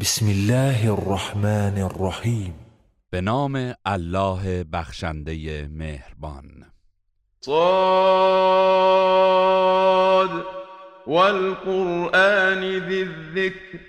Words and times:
بسم 0.00 0.26
الله 0.26 0.92
الرحمن 0.92 1.78
الرحیم 1.78 2.54
به 3.10 3.20
نام 3.20 3.74
الله 3.84 4.64
بخشنده 4.64 5.68
مهربان. 5.68 6.64
صاد 7.40 7.60
والقرآن 11.06 12.60
ذی 12.88 13.02
الذکر. 13.02 13.80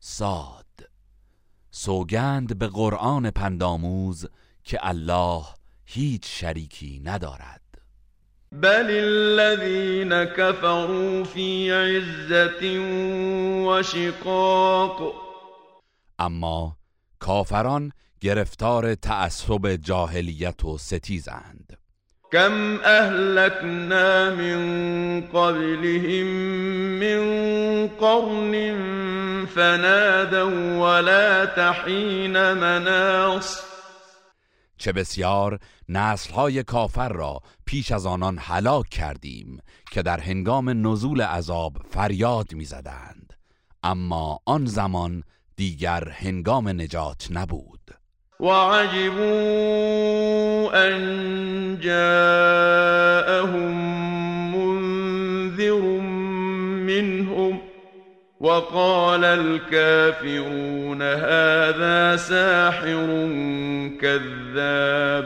صاد. 0.00 0.88
سوگند 1.70 2.58
به 2.58 2.66
قرآن 2.66 3.30
پنداموز 3.30 4.26
که 4.64 4.78
الله 4.82 5.44
هیچ 5.84 6.40
شریکی 6.40 7.02
ندارد. 7.04 7.63
بل 8.62 8.86
الذين 8.90 10.24
كفروا 10.24 11.24
في 11.24 11.72
عزة 11.72 12.78
وشقاق. 13.66 15.14
اما 16.20 16.72
کافران 17.20 17.90
گرفتار 18.22 18.94
تعصب 18.94 19.66
جاهلیت 19.66 20.64
و 20.64 20.78
ستیزند. 20.78 21.78
كم 22.32 22.78
اهلكنا 22.84 24.30
من 24.30 24.58
قبلهم 25.20 26.26
من 27.00 27.20
قرن 27.88 28.76
فنادوا 29.54 30.78
ولا 30.78 31.44
تحين 31.44 32.52
مناص. 32.52 33.73
چه 34.84 34.92
بسیار 34.92 35.58
نسلهای 35.88 36.62
کافر 36.62 37.08
را 37.08 37.40
پیش 37.66 37.92
از 37.92 38.06
آنان 38.06 38.38
هلاک 38.40 38.88
کردیم 38.88 39.58
که 39.90 40.02
در 40.02 40.20
هنگام 40.20 40.86
نزول 40.86 41.20
عذاب 41.20 41.76
فریاد 41.90 42.54
می‌زدند. 42.54 43.32
اما 43.82 44.38
آن 44.44 44.66
زمان 44.66 45.22
دیگر 45.56 46.08
هنگام 46.08 46.68
نجات 46.68 47.28
نبود. 47.30 47.80
وعجبوا 48.40 49.24
أن 50.74 51.80
جاءهم 51.80 53.74
منذر 54.56 55.80
منهم 56.86 57.60
وقال 58.44 59.24
الكافرون 59.24 61.02
هذا 61.02 62.16
ساحر 62.16 63.06
كذاب. 64.00 65.24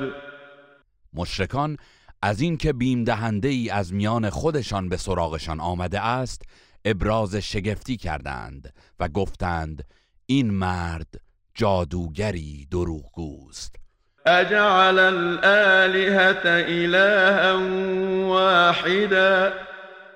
مشرکان 1.15 1.77
از 2.23 2.41
اینکه 2.41 2.73
بیم 2.73 3.05
دهنده 3.05 3.49
ای 3.49 3.71
از 3.71 3.95
میان 3.95 4.31
خودشان 4.31 4.89
به 4.89 4.97
سراغشان 4.97 5.61
آمده 5.61 6.01
است 6.01 6.43
ابراز 6.85 7.37
شگفتی 7.37 7.97
کردند 7.97 8.75
و 9.01 9.09
گفتند 9.09 9.85
این 10.27 10.51
مرد 10.51 11.15
جادوگری 11.55 12.67
دروغگوست. 12.71 13.77
اجعل 14.27 14.99
الالهة 14.99 16.43
الها 16.45 17.59
واحدا. 18.29 19.53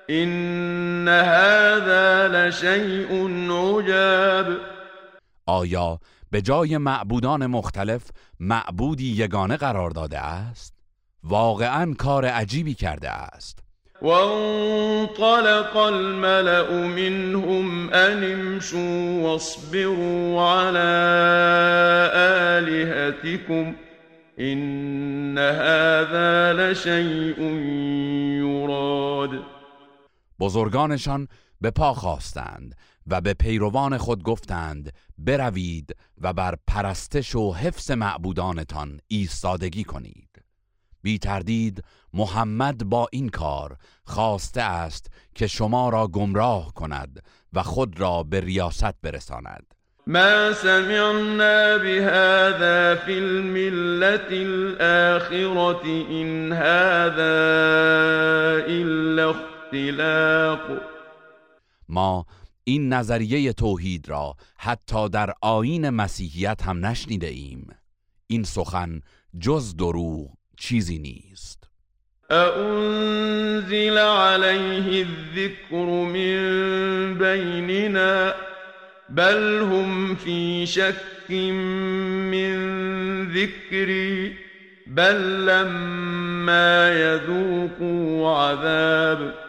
این 0.07 1.07
هذا 1.07 2.27
لشیء 2.27 3.27
عجاب. 3.51 4.45
آیا 5.45 5.99
به 6.31 6.41
جای 6.41 6.77
معبودان 6.77 7.45
مختلف 7.45 8.01
معبودی 8.39 9.15
یگانه 9.15 9.57
قرار 9.57 9.89
داده 9.89 10.19
است؟ 10.19 10.73
واقعا 11.23 11.93
کار 11.97 12.25
عجیبی 12.25 12.73
کرده 12.73 13.09
است. 13.09 13.59
وانطلق 14.01 15.77
الملأ 15.77 16.71
منهم 16.71 17.89
أن 17.89 18.23
امشوا 18.23 19.21
واصبروا 19.21 20.41
على 20.41 20.93
آلهتكم 22.59 23.75
إن 24.39 25.37
هذا 25.37 26.53
لشيء 26.53 27.39
يراد. 28.43 29.52
بزرگانشان 30.39 31.27
به 31.61 31.71
پا 31.71 31.93
خواستند 31.93 32.75
و 33.07 33.21
به 33.21 33.33
پیروان 33.33 33.97
خود 33.97 34.23
گفتند 34.23 34.93
بروید 35.17 35.95
و 36.21 36.33
بر 36.33 36.55
پرستش 36.67 37.35
و 37.35 37.53
حفظ 37.53 37.91
معبودانتان 37.91 38.99
ایستادگی 39.07 39.83
کنید. 39.83 40.29
بی 41.01 41.19
تردید 41.19 41.83
محمد 42.13 42.83
با 42.83 43.07
این 43.11 43.29
کار 43.29 43.77
خواسته 44.05 44.61
است 44.61 45.07
که 45.35 45.47
شما 45.47 45.89
را 45.89 46.07
گمراه 46.07 46.73
کند 46.73 47.23
و 47.53 47.63
خود 47.63 47.99
را 47.99 48.23
به 48.23 48.39
ریاست 48.39 49.01
برساند. 49.01 49.73
ما 50.07 50.53
سمعنا 50.53 51.77
بهذا 51.77 52.95
في 52.95 53.17
الملة 53.17 54.27
الآخرة 54.31 55.85
إن 56.09 56.51
هذا 56.51 57.33
إلا 58.67 59.52
اختلاق. 59.73 60.81
ما 61.89 62.25
این 62.63 62.93
نظریه 62.93 63.53
توحید 63.53 64.09
را 64.09 64.35
حتی 64.57 65.09
در 65.09 65.33
آین 65.41 65.89
مسیحیت 65.89 66.61
هم 66.61 66.85
نشنیده 66.85 67.27
ایم. 67.27 67.67
این 68.27 68.43
سخن 68.43 69.01
جز 69.39 69.75
دروغ 69.75 70.27
چیزی 70.57 70.99
نیست. 70.99 71.63
أأنزل 72.31 73.97
عليه 73.97 75.05
الذكر 75.05 75.85
من 75.85 77.17
بيننا؟ 77.17 78.33
بل 79.09 79.61
هم 79.61 80.15
في 80.15 80.65
شك 80.65 81.29
من 82.31 82.55
ذكري. 83.33 84.33
بل 84.87 85.45
لما 85.45 86.93
يذوقوا 86.93 88.37
عذاب 88.37 89.42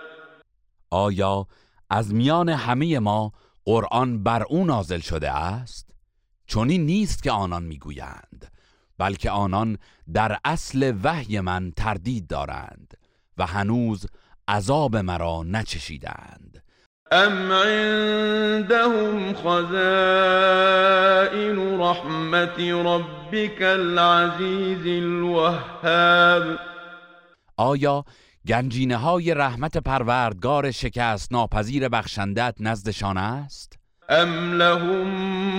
آیا 0.94 1.46
از 1.90 2.14
میان 2.14 2.48
همه 2.48 2.98
ما 2.98 3.32
قرآن 3.64 4.22
بر 4.22 4.42
او 4.42 4.64
نازل 4.64 5.00
شده 5.00 5.30
است؟ 5.30 5.90
چنین 6.46 6.86
نیست 6.86 7.22
که 7.22 7.30
آنان 7.30 7.62
می‌گویند 7.62 8.52
بلکه 8.98 9.30
آنان 9.30 9.78
در 10.12 10.38
اصل 10.44 10.94
وحی 11.02 11.40
من 11.40 11.72
تردید 11.76 12.26
دارند 12.26 12.94
و 13.38 13.46
هنوز 13.46 14.06
عذاب 14.48 14.96
مرا 14.96 15.42
نچشیدند. 15.42 16.62
ام 17.10 17.52
عندهم 17.52 19.34
خزائن 19.34 19.78
رحمت 21.80 22.60
ربك 22.60 23.62
العزیز 23.62 24.86
الوهاب. 24.86 26.58
آیا 27.56 28.04
گنجینه 28.48 28.96
های 28.96 29.34
رحمت 29.34 29.76
پروردگار 29.76 30.70
شکست 30.70 31.32
ناپذیر 31.32 31.88
بخشندت 31.88 32.54
نزدشان 32.60 33.16
است؟ 33.16 33.78
ام 34.08 34.52
لهم 34.52 35.06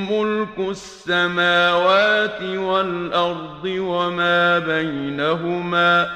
ملك 0.09 0.59
السماوات 0.59 2.41
والأرض 2.41 3.65
وما 3.65 4.59
بينهما 4.59 6.07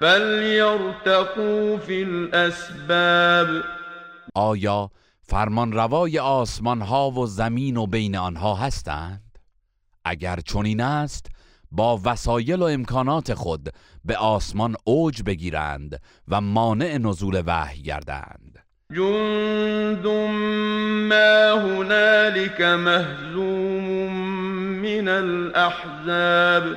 فليرتقوا 0.00 1.78
في 1.78 2.02
الأسباب 2.02 3.62
آیا 4.34 4.90
فرمان 5.22 5.72
روای 5.72 6.18
آسمان 6.18 6.82
ها 6.82 7.10
و 7.10 7.26
زمین 7.26 7.76
و 7.76 7.86
بین 7.86 8.16
آنها 8.16 8.54
هستند؟ 8.54 9.38
اگر 10.04 10.40
چنین 10.40 10.80
است 10.80 11.26
با 11.74 12.00
وسایل 12.04 12.62
و 12.62 12.64
امکانات 12.64 13.34
خود 13.34 13.68
به 14.04 14.16
آسمان 14.16 14.76
اوج 14.84 15.22
بگیرند 15.22 16.00
و 16.28 16.40
مانع 16.40 16.98
نزول 16.98 17.42
وحی 17.46 17.82
گردند. 17.82 18.58
جند 18.94 20.06
ما 21.12 21.60
هنالك 21.60 22.60
مهزوم 22.60 24.12
من 24.82 25.08
الاحزاب. 25.08 26.76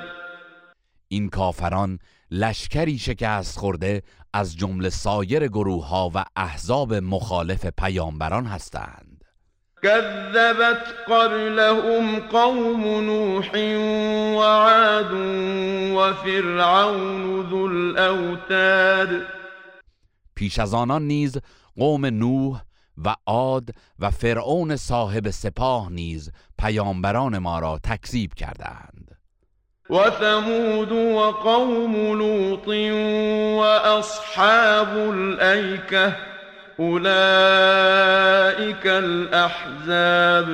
این 1.07 1.30
کافران 1.30 2.00
لشکری 2.31 2.97
شکست 2.97 3.59
خورده 3.59 4.03
از 4.33 4.57
جمله 4.57 4.89
سایر 4.89 5.47
گروه 5.47 5.88
ها 5.88 6.12
و 6.15 6.25
احزاب 6.36 6.94
مخالف 6.94 7.65
پیامبران 7.65 8.45
هستند. 8.45 9.14
كذبت 9.85 10.95
قبلهم 11.07 12.19
قوم 12.19 12.83
نوح 12.87 13.51
وعاد 14.35 15.11
وفرعون 15.93 17.49
ذو 17.49 17.65
الاوتاد 17.65 19.21
پیش 20.35 20.59
از 20.59 20.73
آنان 20.73 21.01
نیز 21.01 21.37
قوم 21.77 22.05
نوح 22.05 22.61
و 23.05 23.15
عاد 23.25 23.69
و 23.99 24.11
فرعون 24.11 24.75
صاحب 24.75 25.29
سپاه 25.29 25.91
نیز 25.91 26.31
پیامبران 26.59 27.37
ما 27.37 27.59
را 27.59 27.79
تکذیب 27.83 28.33
کردند. 28.33 29.17
و 29.89 30.11
ثمود 30.19 30.91
و 30.91 31.31
قوم 31.31 31.95
لوط 32.17 32.67
و 32.67 33.59
اصحاب 33.59 34.97
الایکه 34.97 36.34
اولئک 36.77 37.06
الاحزاب 38.86 40.45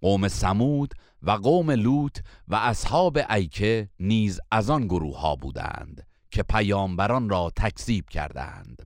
قوم 0.00 0.28
سمود 0.28 0.94
و 1.22 1.30
قوم 1.30 1.70
لوط 1.70 2.18
و 2.48 2.54
اصحاب 2.54 3.18
ایکه 3.30 3.88
نیز 4.00 4.40
از 4.50 4.70
آن 4.70 4.86
گروه 4.86 5.20
ها 5.20 5.36
بودند 5.36 6.06
که 6.30 6.42
پیامبران 6.42 7.28
را 7.28 7.52
تکذیب 7.56 8.08
کردند. 8.08 8.82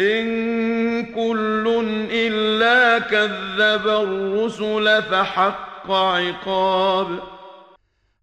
إن 0.00 1.04
كل 1.14 1.66
إلا 2.10 3.00
كذب 3.00 3.86
الرسل 3.86 5.00
فحق 5.00 5.90
عقاب. 5.90 7.08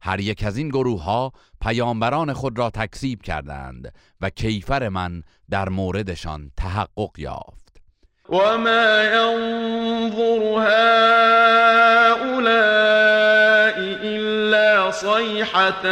هر 0.01 0.19
یک 0.19 0.43
از 0.43 0.57
این 0.57 0.69
گروه 0.69 1.03
ها 1.03 1.31
پیامبران 1.61 2.33
خود 2.33 2.59
را 2.59 2.69
تکذیب 2.69 3.21
کردند 3.21 3.93
و 4.21 4.29
کیفر 4.29 4.89
من 4.89 5.23
در 5.49 5.69
موردشان 5.69 6.51
تحقق 6.57 7.19
یافت. 7.19 7.81
وما 8.29 9.03
ينظر 9.03 10.41
هؤلاء 10.69 11.39
إلا 14.03 14.91
صيحة 14.91 15.85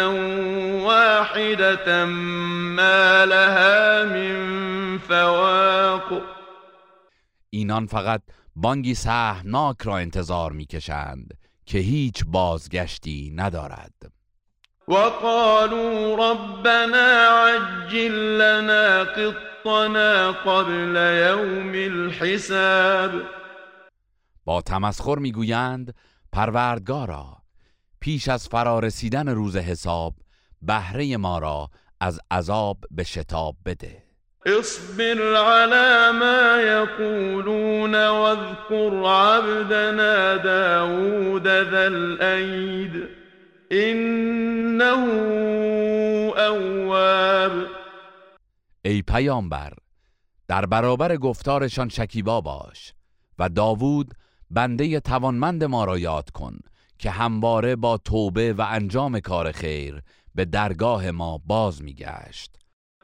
واحدة 0.84 2.06
ما 2.06 3.26
لها 3.26 4.06
من 4.06 4.98
فواق. 4.98 6.22
اینان 7.50 7.86
فقط 7.86 8.22
بانگی 8.56 8.96
سهمناک 8.96 9.82
را 9.82 9.98
انتظار 9.98 10.52
می‌کشند 10.52 11.34
که 11.66 11.78
هیچ 11.78 12.24
بازگشتی 12.28 13.32
ندارد. 13.36 14.17
وقالوا 14.88 16.16
ربنا 16.16 17.28
عجل 17.28 18.38
لنا 18.38 19.04
قطنا 19.04 20.32
قبل 20.32 20.96
يوم 20.96 21.72
الحساب. 21.74 23.12
با 24.46 24.62
تمسخر 24.62 25.16
می‌گویند 25.16 25.96
پروردگارا 26.34 27.38
پیش 28.00 28.30
از 28.30 28.48
فرارسیدن 28.48 29.30
روز 29.30 29.58
حساب 29.58 30.14
بهره 30.62 31.18
ما 31.18 31.40
را 31.40 31.70
از 32.02 32.20
عذاب 32.32 32.78
به 32.92 33.04
شتاب 33.04 33.56
بده. 33.66 34.04
اصبر 34.46 35.36
على 35.36 36.12
ما 36.20 36.62
يقولون 36.62 37.96
واذكر 37.96 39.06
عبدنا 39.06 40.38
داود 40.38 41.48
ذا 41.48 41.88
الأيد 41.88 43.27
إنه 43.72 45.08
أواب. 46.38 47.52
ای 48.86 49.02
پیامبر 49.02 49.74
در 50.48 50.66
برابر 50.66 51.18
گفتارشان 51.18 51.90
شکیبا 51.90 52.42
باش 52.42 52.94
و 53.40 53.50
داوود 53.50 54.14
بنده 54.52 55.00
توانمند 55.00 55.64
ما 55.64 55.86
را 55.86 55.98
یاد 55.98 56.30
کن 56.30 56.60
که 57.00 57.10
همواره 57.10 57.76
با 57.76 57.98
توبه 57.98 58.54
و 58.54 58.62
انجام 58.70 59.20
کار 59.20 59.52
خیر 59.52 60.02
به 60.36 60.46
درگاه 60.46 61.12
ما 61.12 61.42
باز 61.46 61.84
میگشت. 61.84 62.52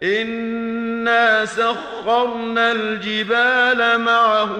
إنا 0.01 1.45
سخرنا 1.45 2.61
الجبال 2.61 3.97
معه 3.97 4.59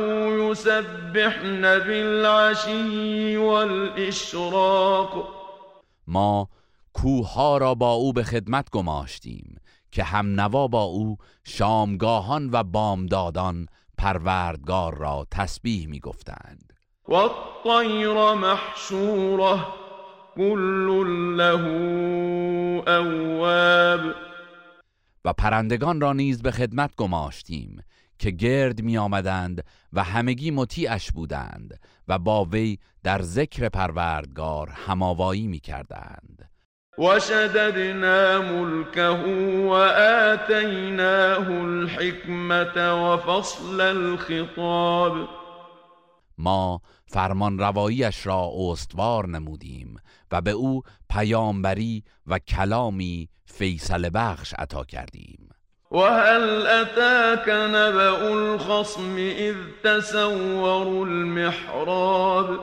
يسبحن 0.52 1.62
بالعشي 1.62 3.36
والإشراق. 3.38 5.34
ما 6.08 6.50
کوهها 6.94 7.58
را 7.58 7.76
با 7.76 7.92
او 7.92 8.14
به 8.14 8.24
خدمت 8.24 8.70
گماشتیم 8.70 9.58
که 9.92 10.04
هم 10.04 10.42
نوا 10.42 10.68
با 10.68 10.84
او 10.84 11.18
شامگاهان 11.44 12.50
و 12.52 12.64
بامدادان 12.64 13.68
پروردگار 13.98 14.98
را 14.98 15.28
تسبیح 15.32 15.88
می 15.88 16.00
گفتند 16.00 16.74
والطير 17.08 18.34
محشورة 18.34 19.68
كل 20.36 20.88
له 21.38 21.64
أواب 22.88 24.16
و 25.26 25.34
پرندگان 25.34 26.02
را 26.02 26.14
نیز 26.14 26.42
به 26.42 26.52
خدمت 26.52 26.96
گماشتیم 26.96 27.84
که 28.20 28.32
گرد 28.32 28.82
می 28.82 28.98
آمدند 28.98 29.64
و 29.94 30.04
همگی 30.04 30.52
مطیعش 30.52 31.12
بودند 31.12 31.80
و 32.08 32.20
با 32.20 32.46
وی 32.46 32.80
در 33.04 33.22
ذکر 33.22 33.70
پروردگار 33.70 34.70
هماوایی 34.70 35.48
می 35.48 35.60
کردند 35.60 36.50
وشددنا 36.98 38.42
ملكه 38.42 39.10
وآتيناه 39.68 41.48
الحكمة 41.50 42.94
وفصل 42.94 43.82
الخطاب 43.82 45.30
ما 46.38 46.82
فرمان 47.06 47.60
رواییش 47.60 48.26
را 48.26 48.52
استوار 48.56 49.28
نمودیم 49.28 49.96
و 50.32 50.42
به 50.42 50.52
او 50.52 50.82
پیامبری 51.10 52.04
و 52.28 52.40
کلامی 52.40 53.30
فیصل 53.46 54.10
بخش 54.14 54.54
عطا 54.54 54.84
کردیم. 54.84 55.43
وهل 55.94 56.68
أتاك 56.68 57.50
نبأ 57.50 58.34
الخصم 58.34 59.18
إذ 59.18 59.56
تسوروا 59.84 61.06
المحراب 61.06 62.60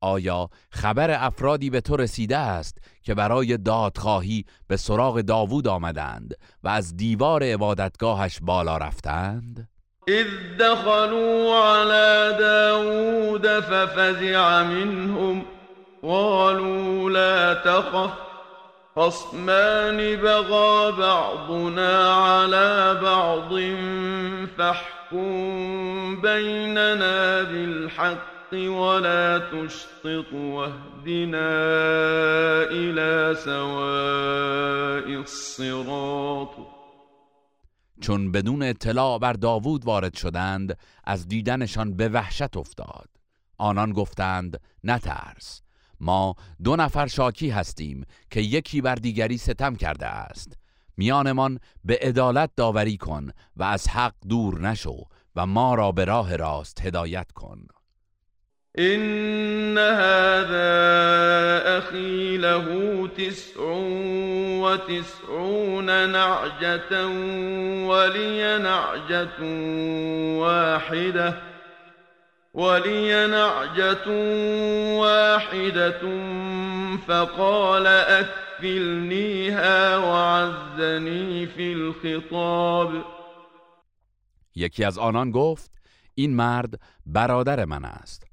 آیا 0.00 0.48
خبر 0.70 1.10
افرادی 1.10 1.70
به 1.70 1.80
تو 1.80 1.96
رسیده 1.96 2.36
است 2.36 2.78
که 3.02 3.14
برای 3.14 3.56
دادخواهی 3.56 4.44
به 4.68 4.76
سراغ 4.76 5.20
داوود 5.20 5.68
آمدند 5.68 6.34
و 6.64 6.68
از 6.68 6.96
دیوار 6.96 7.42
عبادتگاهش 7.42 8.38
بالا 8.42 8.76
رفتند؟ 8.76 9.68
إذ 10.08 10.26
دخلوا 10.58 11.66
على 11.66 12.38
داود 12.38 13.46
ففزع 13.60 14.62
منهم 14.62 15.44
قالوا 16.02 17.10
لا 17.10 17.54
تخف 17.54 18.29
خصمان 18.96 20.16
بغى 20.16 20.92
بعضنا 20.92 22.14
على 22.14 23.00
بعض 23.02 23.50
فاحكم 24.58 26.20
بيننا 26.20 27.42
بالحق 27.42 28.52
ولا 28.52 29.38
تشطط 29.38 30.32
واهدنا 30.32 31.50
إلى 32.70 33.34
سواء 33.34 35.20
الصراط. 35.20 36.56
چون 38.00 38.32
بدون 38.32 38.62
اطلاع 38.62 39.18
بر 39.18 39.32
داوود 39.32 39.86
وارد 39.86 40.14
شدند 40.16 40.78
از 41.04 41.28
دیدنشان 41.28 41.96
به 41.96 42.08
وحشت 42.08 42.56
افتاد. 42.56 43.08
آنان 43.58 43.92
گفتند 43.92 44.60
نترس. 44.84 45.62
ما 46.00 46.34
دو 46.64 46.76
نفر 46.76 47.06
شاکی 47.06 47.50
هستیم 47.50 48.04
که 48.30 48.40
یکی 48.40 48.80
بر 48.80 48.94
دیگری 48.94 49.38
ستم 49.38 49.76
کرده 49.76 50.06
است. 50.06 50.52
میانمان 50.96 51.60
به 51.84 51.98
عدالت 52.02 52.50
داوری 52.56 52.96
کن 52.96 53.30
و 53.56 53.62
از 53.62 53.88
حق 53.88 54.14
دور 54.28 54.60
نشو 54.60 55.04
و 55.36 55.46
ما 55.46 55.74
را 55.74 55.92
به 55.92 56.04
راه 56.04 56.36
راست 56.36 56.86
هدایت 56.86 57.32
کن. 57.32 57.66
إن 58.78 59.78
هذا 59.78 60.68
أخي 61.78 62.36
له 62.36 62.66
تسع 63.08 63.60
وتسعون 64.62 65.86
نعجة 66.10 67.06
ولي 67.86 68.58
نعجة 68.58 69.42
واحدة 70.38 71.49
ولي 72.54 73.26
نعجة 73.26 74.08
واحدة 74.98 76.00
فقال 77.06 77.86
أكفلنيها 77.86 79.98
وعزني 79.98 81.46
في 81.46 81.72
الخطاب 81.72 83.04
یکی 84.56 84.84
از 84.84 84.98
آنان 84.98 85.30
گفت 85.30 85.70
این 86.14 86.36
مرد 86.36 86.80
برادر 87.06 87.64
من 87.64 87.84
است. 87.84 88.24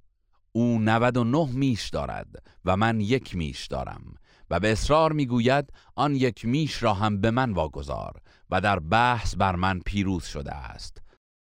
او 0.51 0.79
99 0.79 1.49
میش 1.53 1.89
دارد 1.89 2.43
و 2.65 2.77
من 2.77 3.01
یک 3.01 3.35
میش 3.35 3.67
دارم 3.67 4.01
و 4.49 4.59
به 4.59 4.71
اصرار 4.71 5.11
می‌گوید 5.11 5.73
آن 5.95 6.15
یک 6.15 6.45
میش 6.45 6.83
را 6.83 6.93
هم 6.93 7.21
به 7.21 7.31
من 7.31 7.51
واگذار 7.51 8.13
و 8.49 8.61
در 8.61 8.79
بحث 8.79 9.35
بر 9.35 9.55
من 9.55 9.79
پیروز 9.79 10.25
شده 10.25 10.51
است. 10.51 11.01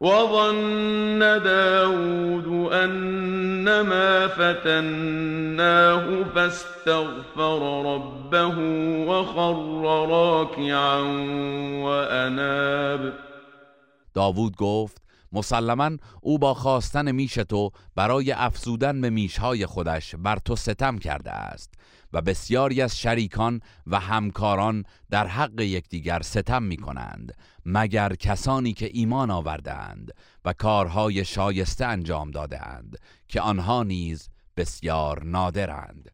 وظن 0.00 1.18
داود 1.18 2.72
أنما 2.72 4.28
فتناه 4.28 6.24
فاستغفر 6.34 7.82
ربه 7.84 8.56
وخر 9.08 9.54
راكعا 9.82 11.00
وأناب. 11.82 13.12
داوود 14.14 14.56
گفت 14.56 15.02
مسلما 15.32 15.90
او 16.20 16.38
با 16.38 16.54
خواستن 16.54 17.12
میش 17.12 17.34
تو 17.34 17.70
برای 17.96 18.32
افزودن 18.32 19.00
به 19.00 19.10
میشهای 19.10 19.66
خودش 19.66 20.14
بر 20.14 20.36
تو 20.44 20.56
ستم 20.56 20.98
کرده 20.98 21.30
است. 21.30 21.74
و 22.12 22.20
بسیاری 22.20 22.82
از 22.82 22.98
شریکان 22.98 23.60
و 23.86 24.00
همکاران 24.00 24.84
در 25.10 25.26
حق 25.26 25.60
یکدیگر 25.60 26.22
ستم 26.22 26.62
می 26.62 26.76
کنند 26.76 27.32
مگر 27.64 28.14
کسانی 28.14 28.72
که 28.72 28.90
ایمان 28.92 29.30
آوردند 29.30 30.12
و 30.44 30.52
کارهای 30.52 31.24
شایسته 31.24 31.86
انجام 31.86 32.30
دادهاند 32.30 32.96
که 33.28 33.40
آنها 33.40 33.82
نیز 33.82 34.28
بسیار 34.56 35.24
نادرند. 35.24 36.10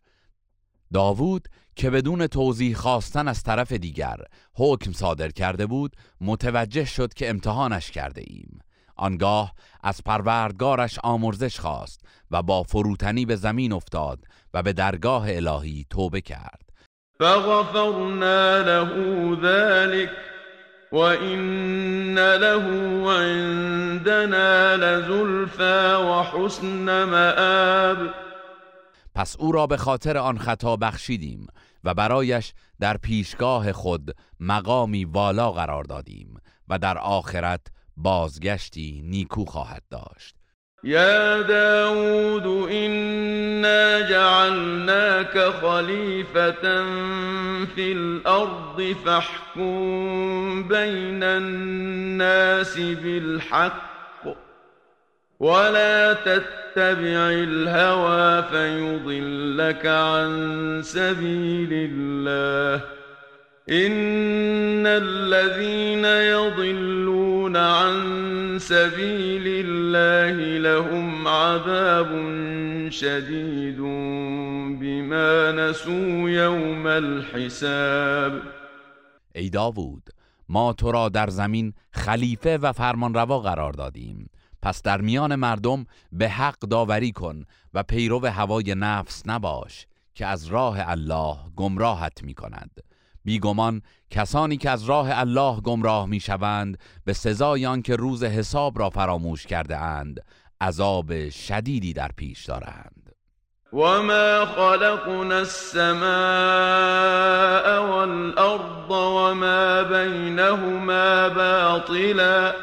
داوود 0.93 1.49
که 1.77 1.91
بدون 1.91 2.27
توضیح 2.27 2.77
خواستن 2.77 3.29
از 3.29 3.43
طرف 3.43 3.73
دیگر 3.73 4.17
حکم 4.55 4.93
صادر 4.93 5.31
کرده 5.31 5.67
بود 5.67 5.97
متوجه 6.21 6.85
شد 6.85 7.15
که 7.15 7.31
امتحانش 7.31 7.91
کرده 7.91 8.23
ایم. 8.27 8.59
آنگاه 8.97 9.55
از 9.83 10.01
پروردگارش 10.07 10.99
آمرزش 11.05 11.61
خواست 11.61 12.01
و 12.31 12.43
با 12.43 12.63
فروتنی 12.63 13.27
به 13.27 13.37
زمین 13.37 13.73
افتاد 13.73 14.25
و 14.55 14.63
به 14.63 14.73
درگاه 14.73 15.27
الهی 15.29 15.87
توبه 15.91 16.21
کرد. 16.21 16.71
فغفرنا 17.19 18.59
له 18.59 18.91
ذلك 19.43 20.11
وإن 20.93 22.19
له 22.19 22.65
عندنا 23.11 24.75
لزلفا 24.75 25.97
وحسن 25.97 27.05
مآب. 27.05 28.15
پس 29.15 29.37
او 29.39 29.53
را 29.53 29.67
به 29.67 29.77
خاطر 29.77 30.19
آن 30.19 30.39
خطا 30.39 30.77
بخشیدیم 30.77 31.47
و 31.85 31.95
برایش 31.95 32.53
در 32.81 32.97
پیشگاه 32.97 33.73
خود 33.73 34.17
مقامی 34.41 35.05
والا 35.05 35.53
قرار 35.53 35.85
دادیم 35.85 36.35
و 36.69 36.79
در 36.79 36.99
آخرت 36.99 37.61
بازگشتی 37.97 39.03
نیکو 39.05 39.45
خواهد 39.45 39.83
داشت. 39.91 40.35
يا 40.85 41.43
داود 41.43 42.71
إنا 42.71 44.01
جعلناك 44.11 45.39
خليفة 45.39 46.85
في 47.65 47.93
الأرض 47.93 48.97
فاحكم 49.05 50.69
بين 50.69 51.23
الناس 51.23 52.79
بالحق 52.79 54.27
ولا 55.41 56.13
تتبع 56.13 57.31
الهوى 57.31 58.43
فيضلك 58.43 59.87
عن 59.87 60.81
سبيل 60.85 61.69
الله 61.73 62.85
إن 63.71 64.87
الذين 64.87 66.05
يضلون 66.05 67.14
عن 67.57 68.59
سبيل 68.59 69.67
الله 69.67 70.59
لهم 70.59 71.29
عذاب 71.29 72.11
شديد 72.91 73.79
بما 74.81 75.53
نسوا 75.53 76.31
يوم 76.31 76.87
الحساب. 76.87 78.43
ای 79.35 79.51
داوود 79.51 80.11
ما 80.49 80.73
تو 80.73 80.93
را 80.93 81.09
در 81.09 81.31
زمین 81.31 81.75
خلیفه 81.93 82.59
و 82.59 82.73
فرمانروا 82.73 83.41
قرار 83.41 83.73
دادیم. 83.73 84.31
پس 84.63 84.83
در 84.83 85.01
میان 85.01 85.35
مردم 85.35 85.87
به 86.13 86.29
حق 86.29 86.59
داوری 86.59 87.13
کن 87.13 87.45
و 87.75 87.83
پیرو 87.83 88.27
هوای 88.27 88.75
نفس 88.75 89.23
نباش 89.27 89.87
که 90.15 90.27
از 90.27 90.47
راه 90.47 90.79
الله 90.91 91.37
گمراهت 91.57 92.23
می 92.23 92.35
کند 92.35 92.71
بیگمان 93.25 93.83
کسانی 94.11 94.57
که 94.57 94.71
از 94.71 94.85
راه 94.85 95.09
الله 95.11 95.61
گمراه 95.61 96.07
می 96.07 96.21
شوند 96.21 96.79
به 97.05 97.13
سزای 97.13 97.67
آنکه 97.67 97.97
روز 97.97 98.25
حساب 98.25 98.79
را 98.79 98.91
فراموش 98.91 99.47
کرده 99.47 99.79
اند 99.79 100.21
عذاب 100.61 101.29
شدیدی 101.29 101.93
در 101.93 102.11
پیش 102.17 102.45
دارند. 102.45 103.05
وما 103.73 104.47
خلقنا 104.47 105.37
السماء 105.37 106.05
والأرض 107.91 108.91
وما 108.91 109.83
بينهما 109.83 111.29
باطلا 111.29 112.55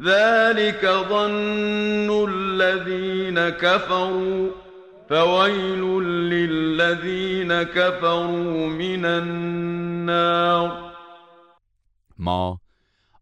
ذلك 0.00 0.86
ظن 1.08 2.10
الذين 2.28 3.50
كفروا 3.50 4.63
فويل 5.08 6.02
للذين 6.30 7.62
كفروا 7.62 8.68
من 8.68 9.04
النار. 9.04 10.94
ما 12.18 12.60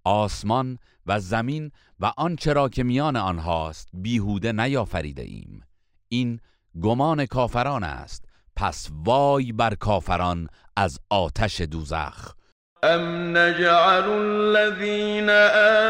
آسمان 0.04 0.78
و 1.06 1.20
زمین 1.20 1.70
و 2.00 2.12
آنچه 2.16 2.52
را 2.52 2.68
که 2.68 2.82
میان 2.82 3.16
آنهاست 3.16 3.88
بیهوده 3.92 4.52
نیافریده 4.52 5.22
ایم. 5.22 5.60
این 6.08 6.40
گمان 6.82 7.26
کافران 7.26 7.84
است. 7.84 8.24
پس 8.56 8.88
وای 8.92 9.52
بر 9.52 9.74
کافران 9.74 10.48
از 10.76 10.98
آتش 11.10 11.60
دوزخ. 11.60 12.34
أم 12.84 13.36
نجعل 13.36 14.04
الذين 14.08 15.30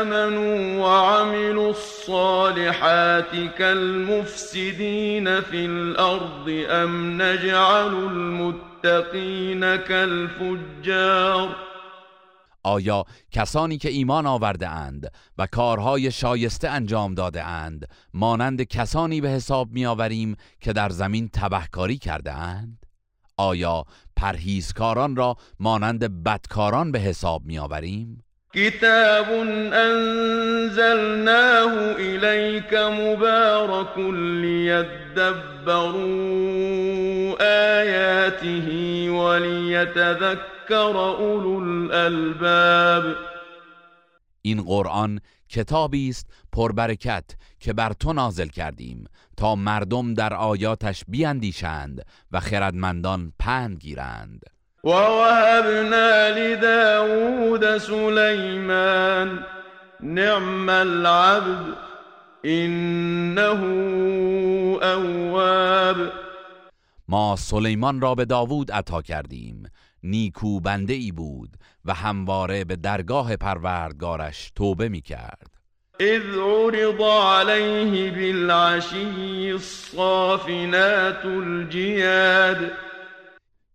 آمنوا 0.01 0.81
وعملوا 0.81 1.71
الصالحات 1.71 3.31
كالمفسدين 3.59 5.41
في 5.41 5.67
الأرض 5.67 6.65
أم 6.71 7.23
نجعل 7.23 7.95
المتقين 7.95 9.77
كالفجار 9.77 11.57
آیا 12.65 13.05
کسانی 13.31 13.79
که 13.79 13.89
ایمان 13.89 14.27
آورده 14.27 14.69
اند 14.69 15.13
و 15.39 15.47
کارهای 15.47 16.11
شایسته 16.11 16.69
انجام 16.69 17.15
داده 17.15 17.45
اند 17.45 17.89
مانند 18.15 18.63
کسانی 18.63 19.21
به 19.21 19.29
حساب 19.29 19.73
می 19.73 19.87
آوریم 19.87 20.37
که 20.61 20.73
در 20.73 20.89
زمین 20.89 21.29
تبهکاری 21.29 21.99
کرده 21.99 22.33
اند؟ 22.33 22.82
آیا 23.43 23.85
پرهیزکاران 24.17 25.17
را 25.17 25.37
مانند 25.61 26.25
بدکاران 26.25 26.93
به 26.93 26.99
حساب 26.99 27.43
می 27.45 27.59
آوریم؟ 27.59 28.25
كتاب 28.55 29.27
أنزلناه 29.73 31.73
إليك 31.99 32.75
مبارك 32.75 33.99
ليدبروا 34.43 36.03
آياته 37.81 38.69
وليتذكر 39.11 40.97
أولو 40.99 41.63
الألباب 41.63 43.17
این 44.43 44.63
قرآن 44.63 45.21
کتابی 45.49 46.09
است 46.09 46.27
پربرکت 46.53 47.25
که 47.61 47.73
بر 47.73 47.93
تو 47.93 48.13
نازل 48.13 48.47
کردیم 48.47 49.05
تا 49.37 49.55
مردم 49.55 50.15
در 50.15 50.35
آیاتش 50.35 51.05
بیاندیشند 51.09 52.07
و 52.33 52.41
خردمندان 52.41 53.33
پند 53.39 53.79
گیرند. 53.79 54.43
ووهبنا 54.85 56.29
لداود 56.29 57.79
سليمان 57.79 59.45
نعم 60.01 60.69
العبد 60.69 61.77
إنه 62.45 63.61
أواب. 64.83 65.97
ما 67.09 67.37
سلیمان 67.37 68.01
را 68.01 68.15
به 68.15 68.25
داوود 68.25 68.73
عطا 68.73 69.03
کردیم. 69.03 69.69
نیکو 70.03 70.61
بنده 70.61 70.95
ای 70.95 71.13
بود 71.13 71.57
و 71.85 71.95
همواره 71.95 72.65
به 72.65 72.77
درگاه 72.77 73.37
پروردگارش 73.37 74.53
توبه 74.55 74.89
می 74.89 75.01
کرد 75.01 75.63
إذ 76.01 76.39
عرض 76.39 77.01
عليه 77.01 78.11
بالعشي 78.11 79.51
الصافنات 79.53 81.25
الجياد 81.25 82.73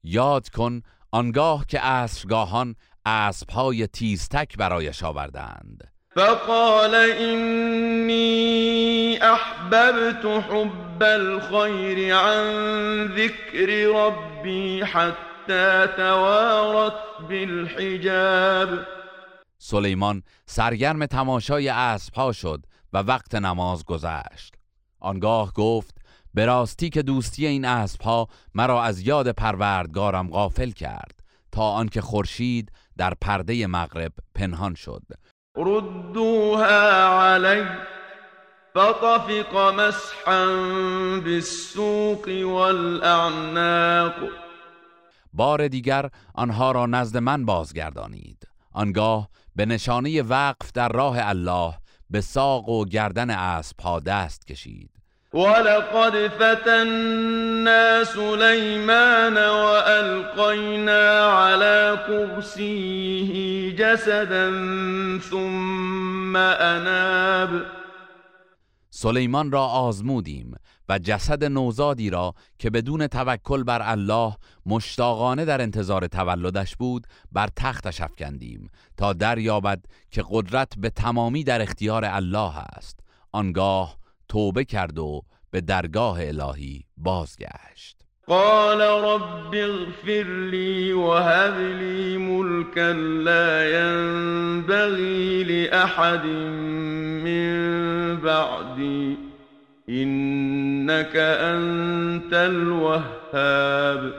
یاد 0.03 0.50
کن 0.50 0.81
آنگاه 1.12 1.65
که 1.67 1.79
عصرگاهان 1.79 2.75
اسبهای 3.05 3.88
تیزتک 3.88 4.57
برایش 4.57 5.03
آوردند. 5.03 5.91
فقال 6.15 6.96
إني 6.96 8.38
أحببت 9.24 10.25
حب 10.25 11.03
الخير 11.03 12.15
عن 12.15 13.07
ذكر 13.15 13.88
ربي 13.88 14.86
حتى 15.47 15.87
توارت 15.97 16.93
بالحجاب. 17.29 18.69
سلیمان 19.57 20.23
سرگرم 20.45 21.05
تماشای 21.05 21.69
اسبها 21.69 22.31
شد 22.31 22.65
و 22.93 22.97
وقت 22.97 23.35
نماز 23.35 23.85
گذشت. 23.85 24.55
آنگاه 24.99 25.53
گفت 25.53 25.97
به 26.33 26.45
راستی 26.45 26.89
که 26.89 27.01
دوستی 27.01 27.47
این 27.47 27.65
اسبها 27.65 28.27
مرا 28.55 28.83
از 28.83 29.07
یاد 29.07 29.31
پروردگارم 29.31 30.29
غافل 30.29 30.71
کرد 30.71 31.19
تا 31.51 31.61
آنکه 31.61 32.01
خورشید 32.01 32.71
در 32.97 33.13
پرده 33.21 33.67
مغرب 33.67 34.11
پنهان 34.35 34.75
شد. 34.75 35.03
ردوها 35.57 37.23
علی 37.23 37.65
فطفق 38.73 39.73
مسحا 39.79 40.45
بالسوق 41.25 42.27
والاعناق 42.43 44.13
بار 45.38 45.67
دیگر 45.67 46.10
آنها 46.36 46.72
را 46.72 46.86
نزد 46.86 47.17
من 47.17 47.46
بازگردانید. 47.46 48.48
آنگاه 48.72 49.29
به 49.56 49.65
نشانه 49.65 50.22
وقف 50.22 50.72
در 50.74 50.89
راه 50.89 51.17
الله 51.20 51.74
به 52.10 52.22
ساق 52.22 52.70
و 52.70 52.86
گردن 52.86 53.29
اسبها 53.29 54.00
دست 54.00 54.48
کشید. 54.48 54.89
ولقد 55.34 56.27
فتنا 56.27 58.03
سليمان 58.03 59.38
وألقينا 59.38 61.32
على 61.32 61.98
كرسيه 62.08 63.72
جسدا 63.75 64.51
ثم 65.20 66.36
أناب 66.36 67.50
سلیمان 68.89 69.51
را 69.51 69.65
آزمودیم. 69.65 70.56
و 70.89 71.00
جسد 71.00 71.44
نوزادی 71.44 72.10
را 72.10 72.34
که 72.60 72.70
بدون 72.70 73.08
توکل 73.08 73.63
بر 73.63 73.82
الله 73.84 74.38
مشتاقانه 74.65 75.46
در 75.46 75.62
انتظار 75.62 76.08
تولدش 76.08 76.75
بود 76.75 77.08
بر 77.32 77.50
تختش 77.56 78.01
افکندیم 78.01 78.70
تا 78.98 79.13
دریابد 79.13 79.86
که 80.12 80.24
قدرت 80.29 80.74
به 80.77 80.89
تمامی 80.89 81.44
در 81.44 81.62
اختیار 81.62 82.06
الله 82.06 82.58
است. 82.58 83.00
آنگاه 83.32 83.98
توبه 84.29 84.65
کرد 84.65 85.00
و 85.00 85.22
به 85.51 85.62
درگاه 85.62 86.17
الهی 86.22 86.84
بازگشت. 86.98 87.98
قال 88.27 88.82
رب 88.82 89.56
اغفر 89.56 90.24
لي 90.51 90.94
وهب 90.94 91.60
لي 91.60 92.17
ملكا 92.17 92.94
لا 93.24 93.70
ينبغي 93.70 95.44
لأحد 95.44 96.25
من 97.24 98.15
بعدي 98.15 99.26
إنك 99.89 101.15
أنت 101.15 102.34
الوهاب. 102.34 104.13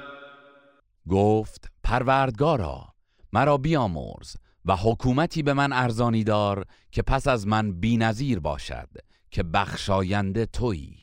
گفت 1.09 1.71
پروردگارا 1.85 2.95
مرا 3.33 3.57
بیامرز 3.57 4.37
و 4.65 4.77
حکومتی 4.77 5.43
به 5.43 5.53
من 5.53 5.73
ارزانی 5.73 6.25
دار 6.25 6.65
که 6.93 7.03
پس 7.03 7.29
از 7.29 7.47
من 7.47 7.73
بینظیر 7.73 8.41
باشد 8.41 8.89
که 9.31 9.43
بخشاینده 9.43 10.47
تویی 10.47 10.97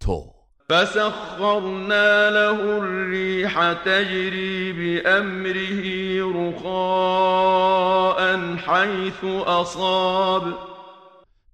تو. 0.00 0.32
فسخرنا 0.70 2.30
له 2.30 2.78
الريح 2.78 3.74
تجري 3.74 4.72
بأمره 4.72 6.22
رخاء 6.34 8.20
حيث 8.56 9.24
أصاب 9.46 10.54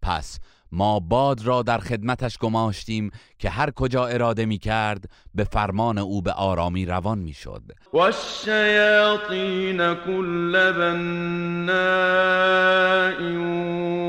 پس 0.02 0.38
ما 0.72 1.00
باد 1.00 1.42
را 1.42 1.62
در 1.62 1.78
خدمتش 1.78 2.38
گماشتیم 2.38 3.10
که 3.38 3.50
هر 3.50 3.70
کجا 3.70 4.06
اراده 4.06 4.46
می 4.46 4.58
کرد 4.58 5.10
به 5.34 5.44
فرمان 5.44 5.98
او 5.98 6.22
به 6.22 6.32
آرامی 6.32 6.86
روان 6.86 7.18
می 7.18 7.32
شد 7.32 7.62
و 7.92 7.98
الشیاطین 7.98 9.94
کل 9.94 10.72
بناء 10.72 11.76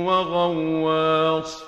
و 0.06 0.24
غواص 0.24 1.62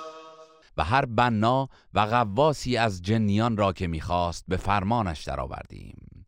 و 0.76 0.84
هر 0.84 1.04
بنا 1.04 1.68
و 1.94 2.06
غواسی 2.06 2.76
از 2.76 3.02
جنیان 3.02 3.56
را 3.56 3.72
که 3.72 3.86
می‌خواست 3.86 4.44
به 4.48 4.56
فرمانش 4.56 5.24
درآوردیم. 5.24 6.24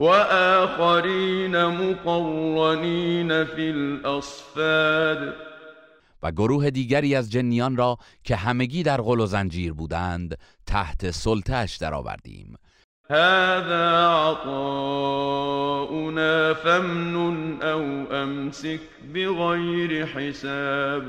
و 0.00 0.04
آخرین 0.04 1.64
مقرنین 1.64 3.44
فی 3.44 3.68
الاصفاد 3.68 5.34
و 6.22 6.32
گروه 6.32 6.70
دیگری 6.70 7.14
از 7.14 7.30
جنیان 7.30 7.76
را 7.76 7.98
که 8.24 8.36
همگی 8.36 8.82
در 8.82 9.00
غل 9.00 9.20
و 9.20 9.26
زنجیر 9.26 9.72
بودند 9.72 10.38
تحت 10.66 11.10
سلطهش 11.10 11.76
درآوردیم. 11.76 12.56
هذا 13.10 14.32
عطاؤنا 14.32 15.74
فمنن 16.54 17.62
او 17.62 18.12
امسک 18.12 18.80
بغیر 19.14 20.04
حساب. 20.04 21.02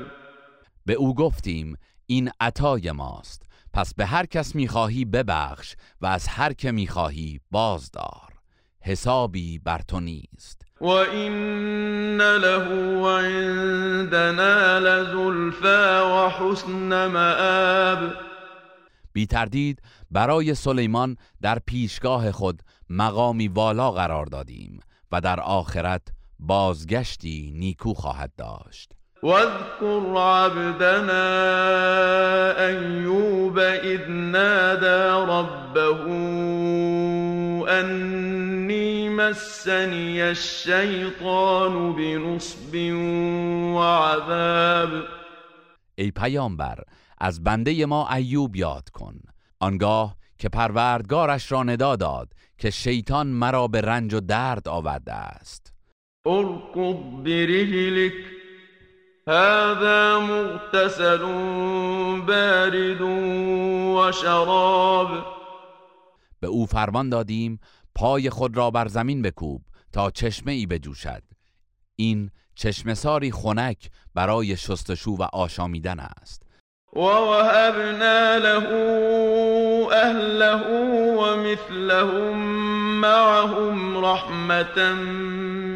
به 0.86 0.94
او 0.94 1.14
گفتیم 1.14 1.76
این 2.06 2.30
عطای 2.40 2.92
ماست. 2.92 3.42
پس 3.72 3.94
به 3.94 4.06
هر 4.06 4.26
کس 4.26 4.54
می‌خواهی 4.54 5.04
ببخش 5.04 5.76
و 6.00 6.06
از 6.06 6.28
هر 6.28 6.52
که 6.52 6.72
می‌خواهی 6.72 7.40
بازدار. 7.50 8.32
حسابی 8.80 9.58
بر 9.58 9.80
تو 9.88 10.00
نیست. 10.00 10.67
و 10.80 10.86
این 10.86 12.20
له 12.20 13.08
عندنا 13.08 14.78
لزلفا 14.78 16.06
و 16.06 16.30
حسن 16.30 17.06
مآب. 17.06 17.98
بی 19.12 19.26
تردید 19.26 19.82
برای 20.10 20.54
سلیمان 20.54 21.16
در 21.42 21.58
پیشگاه 21.66 22.32
خود 22.32 22.62
مقامی 22.90 23.48
والا 23.48 23.90
قرار 23.90 24.26
دادیم 24.26 24.80
و 25.12 25.20
در 25.20 25.40
آخرت 25.40 26.02
بازگشتی 26.38 27.52
نیکو 27.54 27.94
خواهد 27.94 28.32
داشت. 28.38 28.92
واذكر 29.22 30.16
عبدنا 30.16 31.24
أيوب 32.66 33.58
إذ 33.58 34.08
نادى 34.08 35.32
ربه 35.32 36.04
أني 37.80 38.37
مسني 39.28 40.22
الشيطان 40.22 41.92
بنصب 41.92 42.74
وعذاب. 43.74 45.04
ای 45.98 46.10
پیامبر 46.10 46.78
از 47.18 47.44
بنده 47.44 47.86
ما 47.86 48.08
ایوب 48.14 48.56
یاد 48.56 48.88
کن. 48.88 49.20
آنگاه 49.60 50.16
که 50.38 50.48
پروردگارش 50.48 51.52
را 51.52 51.62
ندا 51.62 51.96
داد 51.96 52.32
که 52.58 52.70
شیطان 52.70 53.26
مرا 53.26 53.68
به 53.68 53.80
رنج 53.80 54.14
و 54.14 54.20
درد 54.20 54.68
آورده 54.68 55.12
است. 55.12 55.72
ارکض 56.26 56.96
برجلک 57.24 58.12
هذا 59.28 60.20
مغتسل 60.20 61.18
بارد 62.26 63.00
و 63.00 64.12
شراب. 64.12 65.38
به 66.40 66.46
او 66.46 66.66
فرمان 66.66 67.08
دادیم 67.08 67.60
پای 67.98 68.30
خود 68.30 68.56
را 68.56 68.70
بر 68.70 68.88
زمین 68.88 69.22
بکوب 69.22 69.62
تا 69.92 70.10
چشمه 70.10 70.52
ای 70.52 70.66
بجوشد. 70.66 71.22
این 71.96 72.30
چشمساری 72.54 73.32
خنک 73.32 73.90
برای 74.14 74.56
شستشو 74.56 75.10
و 75.10 75.22
آشامیدن 75.22 76.00
است. 76.00 76.42
و 76.92 77.00
وهبنا 77.00 78.36
له 78.36 78.68
اهله 79.92 80.54
و 81.16 81.36
مثلهم 81.36 82.38
معهم 83.00 84.04
رحمتا 84.04 84.94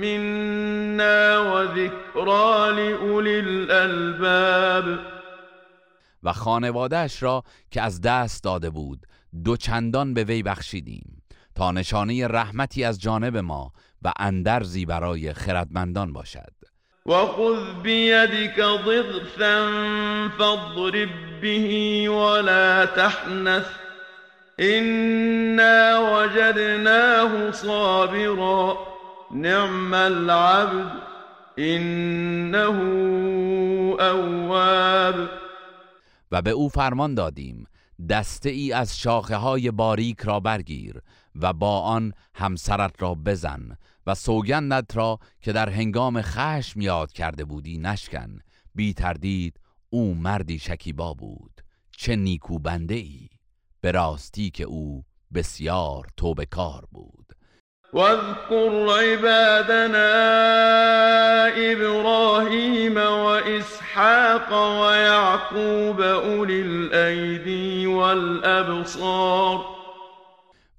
منا 0.00 1.54
و 1.54 1.66
ذکرا 1.74 2.70
لأولی 2.70 3.38
الالباب 3.38 4.98
و 6.22 6.32
خانوادهش 6.32 7.22
را 7.22 7.42
که 7.70 7.82
از 7.82 8.00
دست 8.00 8.44
داده 8.44 8.70
بود 8.70 9.06
دو 9.44 9.56
چندان 9.56 10.14
به 10.14 10.24
وی 10.24 10.42
بخشیدیم. 10.42 11.11
تا 11.54 11.72
نشانه 11.72 12.28
رحمتی 12.28 12.84
از 12.84 13.00
جانب 13.00 13.36
ما 13.36 13.72
و 14.02 14.12
اندرزی 14.18 14.86
برای 14.86 15.32
خردمندان 15.32 16.12
باشد. 16.12 16.52
و 17.06 17.12
خذ 17.12 17.82
بیدک 17.82 18.56
ضغثا 18.84 19.68
فاضرب 20.38 21.08
به 21.40 22.08
ولا 22.08 22.86
تحنث 22.86 23.66
إنا 24.60 26.00
وجدناه 26.12 27.52
صابرا 27.52 28.78
نعم 29.34 29.94
العبد 29.94 30.92
إنه 31.58 32.66
اواب 34.00 35.14
و 36.32 36.42
به 36.42 36.50
او 36.50 36.68
فرمان 36.68 37.14
دادیم 37.14 37.66
دسته 38.08 38.50
ای 38.50 38.72
از 38.72 38.98
شاخه 38.98 39.36
های 39.36 39.70
باریک 39.70 40.20
را 40.20 40.40
برگیر 40.40 41.02
و 41.34 41.52
با 41.52 41.80
آن 41.80 42.12
همسرت 42.34 43.02
را 43.02 43.14
بزن 43.14 43.76
و 44.06 44.14
سوگندت 44.14 44.96
را 44.96 45.18
که 45.40 45.52
در 45.52 45.68
هنگام 45.68 46.22
خشم 46.22 46.80
یاد 46.80 47.12
کرده 47.12 47.44
بودی 47.44 47.78
نشکن. 47.78 48.38
بی 48.74 48.94
تردید 48.94 49.60
او 49.90 50.14
مردی 50.14 50.58
شکیبا 50.58 51.14
بود. 51.14 51.60
چه 51.96 52.16
نیکو 52.16 52.58
بنده 52.58 52.94
ای. 52.94 53.28
به 53.80 53.90
راستی 53.90 54.50
که 54.50 54.64
او 54.64 55.04
بسیار 55.34 56.06
توبه 56.16 56.46
کار 56.46 56.84
بود. 56.90 57.32
واذكر 57.92 58.88
عبادنا 59.02 60.12
ابراهیم 61.56 62.96
و 62.96 63.26
اسحاق 63.26 64.52
و 64.52 64.96
یعقوب 64.96 66.00
اولی 66.00 66.62
الایدی 66.62 67.86
والابصار. 67.86 69.71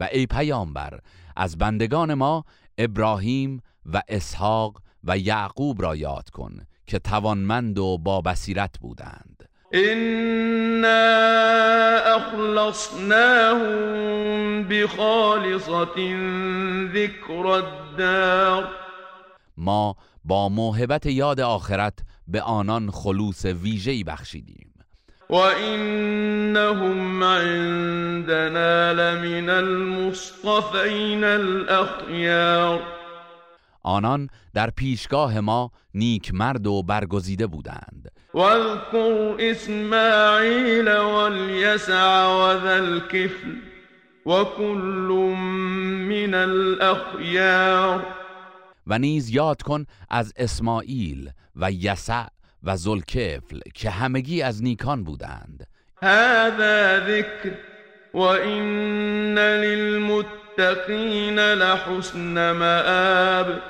و 0.03 0.07
ای 0.11 0.25
پیامبر 0.25 0.99
از 1.35 1.57
بندگان 1.57 2.13
ما 2.13 2.45
ابراهیم 2.77 3.61
و 3.93 4.01
اسحاق 4.07 4.81
و 5.03 5.17
یعقوب 5.17 5.81
را 5.81 5.95
یاد 5.95 6.29
کن 6.29 6.61
که 6.87 6.99
توانمند 6.99 7.79
و 7.79 7.97
با 7.97 8.21
بصیرت 8.21 8.79
بودند. 8.79 9.49
إنا 9.73 11.13
أخلصناهم 12.15 13.63
بخالصة 14.67 15.95
ذكر 16.93 17.47
الدار. 17.47 18.67
ما 19.57 19.95
با 20.25 20.49
موهبت 20.49 21.05
یاد 21.05 21.39
آخرت 21.39 21.99
به 22.27 22.41
آنان 22.41 22.91
خلوص 22.91 23.45
ویژه‌ای 23.45 24.03
بخشیدیم. 24.03 24.72
وإنهم 25.33 27.23
عندنا 27.23 28.93
لمن 28.93 29.49
المصطفين 29.49 31.23
الأخيار 31.23 32.79
آنان 33.83 34.29
در 34.53 34.69
پیشگاه 34.69 35.39
ما 35.39 35.71
نیک 35.93 36.33
مرد 36.33 36.67
و 36.67 36.83
برگزیده 36.83 37.47
بودند. 37.47 38.11
واذكر 38.33 39.35
إسماعيل 39.39 40.89
واليسع 40.97 42.27
وذا 42.27 42.77
الكفل 42.77 43.55
وكل 44.25 45.35
من 46.09 46.33
الأخيار 46.33 48.05
و 48.87 48.99
نیز 48.99 49.29
یاد 49.29 49.61
کن 49.61 49.85
از 50.09 50.33
اسماعیل 50.37 51.29
و 51.55 51.71
یسع 51.71 52.25
و 52.63 52.77
زلکفل 52.77 53.59
که 53.75 53.89
همگی 53.89 54.41
از 54.41 54.63
نیکان 54.63 55.03
بودند. 55.03 55.67
هذا 56.03 56.99
ذكر 56.99 57.51
وإن 58.13 59.39
للمتقين 59.39 61.39
لحسن 61.39 62.51
مآب. 62.51 63.61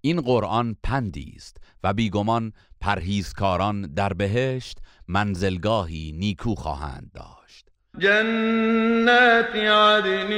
این 0.00 0.20
قرآن 0.20 0.76
پندی 0.82 1.32
است 1.36 1.56
و 1.84 1.92
بیگمان 1.92 2.52
پرهیزکاران 2.80 3.82
در 3.82 4.12
بهشت 4.12 4.78
منزلگاهی 5.08 6.12
نیکو 6.18 6.54
خواهند 6.54 7.10
داشت. 7.14 7.68
جنات 7.98 9.56
عدن 9.56 10.32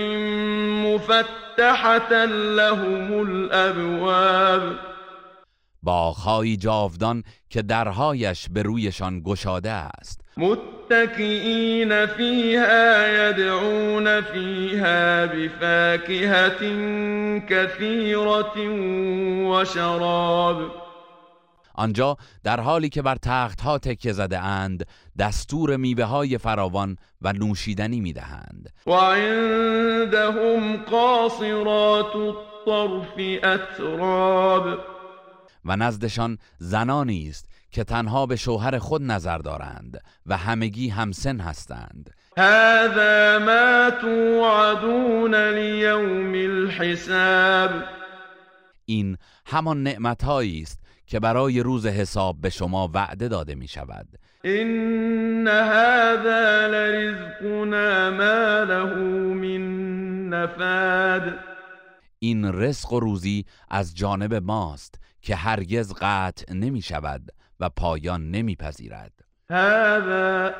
مفتحة 0.85 2.27
لهم 2.27 3.13
الأبواب. 3.13 4.94
باغهایی 5.85 6.57
جاودان 6.57 7.23
که 7.51 7.63
درهایش 7.63 8.49
به 8.51 8.63
رویشان 8.63 9.21
گشاده 9.21 9.71
است. 9.71 10.21
متكئين 10.37 12.07
فيها 12.07 13.09
يدعون 13.09 14.21
فيها 14.21 15.27
بفاكهة 15.27 16.61
كثيرة 17.49 18.59
وشراب 19.51 20.71
آنجا 21.75 22.17
در 22.45 22.61
حالی 22.61 22.89
که 22.89 23.03
بر 23.03 23.17
تختها 23.17 23.79
تکیه 23.79 24.13
زده 24.13 24.39
اند 24.39 24.87
دستور 25.19 25.77
میوه 25.77 26.05
های 26.05 26.39
فراوان 26.39 26.97
و 27.23 27.33
نوشیدنی 27.33 28.01
می‌دهند. 28.01 28.69
وعندهم 28.87 30.77
قاصرات 30.77 32.17
الطرف 32.17 33.45
أتراب 33.45 34.79
و 35.65 35.77
نزدشان 35.77 36.39
زنانی 36.59 37.29
است 37.29 37.49
که 37.71 37.85
تنها 37.85 38.27
به 38.27 38.37
شوهر 38.37 38.79
خود 38.79 39.03
نظر 39.03 39.39
دارند 39.39 40.01
و 40.27 40.37
همگی 40.37 40.89
همسن 40.89 41.41
هستند. 41.41 42.11
هذا 42.39 43.39
ما 43.39 43.91
توعدون 44.01 45.35
ليوم 45.35 46.33
الحساب. 46.35 47.71
این 48.85 49.17
همان 49.47 49.83
نعمتهایی 49.83 50.63
است 50.63 50.81
که 51.07 51.21
برای 51.21 51.61
روز 51.61 51.87
حساب 51.87 52.41
به 52.41 52.51
شما 52.51 52.91
وعده 52.95 53.29
داده 53.29 53.55
می 53.55 53.69
شود 53.69 54.09
إن 54.45 55.49
هذا 55.49 56.67
لرزقنا 56.67 58.11
ما 58.11 58.65
له 58.65 58.95
من 59.35 60.29
نفاد. 60.29 61.39
این 62.19 62.53
رزق 62.53 62.93
و 62.93 63.01
روزی 63.01 63.45
از 63.71 63.97
جانب 63.97 64.35
ماست 64.35 64.99
که 65.25 65.37
هرگز 65.37 65.95
قطع 66.01 66.53
نمی 66.53 66.83
شود 66.83 67.29
و 67.61 67.69
پایان 67.69 68.31
نمی 68.31 68.57
پذیرد 68.57 69.13
هذا 69.51 70.55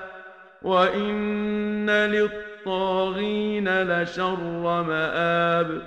وإن 0.63 1.91
للطاغين 1.91 3.69
لشر 3.69 4.37
مآب. 4.83 5.83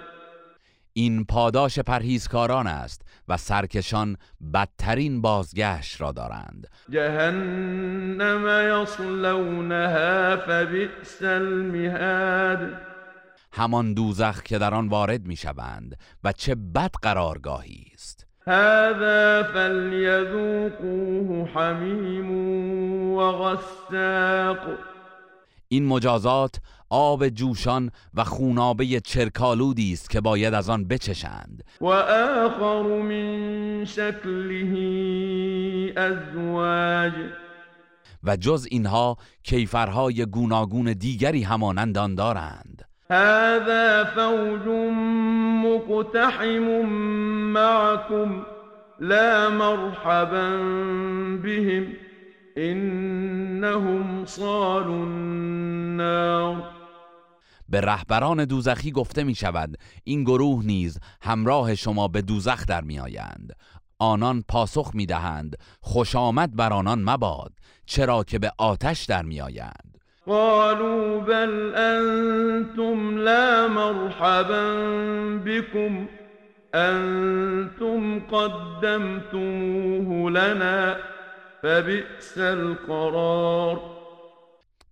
این 0.94 1.26
پاداش 1.26 1.80
پرهیزکاران 1.80 2.68
است 2.68 3.02
و 3.28 3.38
سرکشان 3.38 4.18
بدترین 4.54 5.22
بازگشت 5.22 6.02
را 6.02 6.12
دارند. 6.12 6.68
جهنم 6.90 8.46
يصلونها 8.82 10.38
فبئس 10.38 11.22
المهاد. 11.22 12.82
همان 13.54 13.94
دوزخ 13.94 14.44
که 14.44 14.58
در 14.58 14.74
آن 14.74 14.88
وارد 14.88 15.26
می 15.26 15.36
شوند 15.36 15.98
و 16.24 16.32
چه 16.32 16.56
بد 16.56 16.92
قرارگاهی 17.02 17.92
است. 17.94 18.27
هذا 18.48 19.44
فليذوقوه 19.44 21.48
حميم 21.54 22.32
وغساق. 23.14 24.78
این 25.68 25.86
مجازات 25.86 26.56
آب 26.90 27.28
جوشان 27.28 27.92
و 28.14 28.24
خونابه 28.24 29.00
چرکالودی 29.00 29.94
است 29.94 30.10
که 30.10 30.22
باید 30.22 30.54
از 30.54 30.70
آن 30.70 30.88
بچشند. 30.88 31.64
وآخر 31.82 32.84
من 32.84 33.86
شكله 33.86 34.74
أزواج 35.98 37.14
و 38.24 38.36
جز 38.36 38.68
اینها 38.72 39.18
کیفرهای 39.44 40.26
گوناگون 40.26 40.94
دیگری 40.94 41.44
همانند 41.44 41.98
آن 41.98 42.16
دارند. 42.16 42.87
هذا 43.12 44.04
فوج 44.04 44.68
مقتحم 45.66 46.86
معكم 47.54 48.44
لا 49.00 49.50
مرحبا 49.50 50.50
بهم 51.44 51.94
إنهم 52.58 54.26
صالوا 54.26 55.04
النار. 55.04 56.64
به 57.70 57.82
رهبران 57.82 58.46
دوزخی 58.46 58.92
گفته 58.92 59.24
می 59.24 59.36
شود 59.36 59.78
این 60.04 60.24
گروه 60.24 60.66
نیز 60.66 61.00
همراه 61.22 61.76
شما 61.76 62.08
به 62.08 62.22
دوزخ 62.22 62.66
در 62.66 62.82
می 62.82 63.00
آیند. 63.00 63.54
آنان 64.00 64.44
پاسخ 64.48 64.92
می 64.94 65.06
دهند 65.06 65.56
خوش 65.82 66.16
آمد 66.16 66.56
بر 66.56 66.74
آنان 66.74 67.04
مباد 67.04 67.52
چرا 67.86 68.24
که 68.24 68.40
به 68.40 68.52
آتش 68.58 69.06
در 69.06 69.24
می 69.24 69.42
آیند. 69.42 69.87
قالوا 70.28 71.20
بل 71.20 71.76
أنتم 71.76 73.18
لا 73.18 73.68
مرحبا 73.68 74.74
بكم. 75.46 76.08
أنتم 76.76 78.20
قدمتموه 78.20 80.32
لنا 80.32 80.98
فبئس 81.62 82.38
القرار. 82.38 83.80